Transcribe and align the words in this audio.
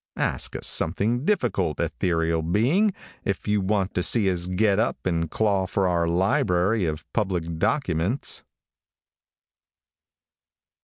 Ask 0.17 0.55
us 0.55 0.65
something 0.65 1.25
difficult, 1.25 1.79
ethereal 1.79 2.41
being, 2.41 2.91
if 3.23 3.47
you 3.47 3.61
want 3.61 3.93
to 3.93 4.01
see 4.01 4.31
us 4.31 4.47
get 4.47 4.79
up 4.79 5.05
and 5.05 5.29
claw 5.29 5.67
for 5.67 5.87
our 5.87 6.07
library 6.07 6.85
of 6.87 7.05
public 7.13 7.59
documents. 7.59 8.41